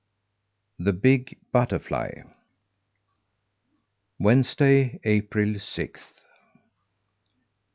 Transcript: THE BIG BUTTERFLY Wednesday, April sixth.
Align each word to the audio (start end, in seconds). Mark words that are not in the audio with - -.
THE 0.79 0.93
BIG 0.93 1.37
BUTTERFLY 1.53 2.23
Wednesday, 4.17 4.99
April 5.03 5.59
sixth. 5.59 6.23